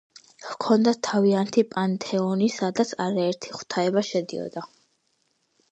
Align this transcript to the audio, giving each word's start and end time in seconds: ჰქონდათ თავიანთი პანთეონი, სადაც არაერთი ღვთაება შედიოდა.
ჰქონდათ 0.45 0.99
თავიანთი 1.07 1.65
პანთეონი, 1.75 2.49
სადაც 2.57 2.95
არაერთი 3.07 3.55
ღვთაება 3.59 4.05
შედიოდა. 4.13 4.67